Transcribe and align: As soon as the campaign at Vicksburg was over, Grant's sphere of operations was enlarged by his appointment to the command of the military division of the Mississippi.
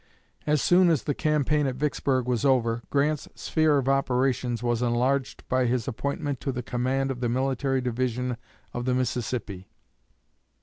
As 0.47 0.63
soon 0.63 0.89
as 0.89 1.03
the 1.03 1.13
campaign 1.13 1.67
at 1.67 1.75
Vicksburg 1.75 2.25
was 2.25 2.43
over, 2.43 2.81
Grant's 2.89 3.27
sphere 3.35 3.77
of 3.77 3.87
operations 3.87 4.63
was 4.63 4.81
enlarged 4.81 5.47
by 5.47 5.65
his 5.67 5.87
appointment 5.87 6.39
to 6.39 6.51
the 6.51 6.63
command 6.63 7.11
of 7.11 7.19
the 7.19 7.29
military 7.29 7.81
division 7.81 8.37
of 8.73 8.85
the 8.85 8.95
Mississippi. 8.95 9.69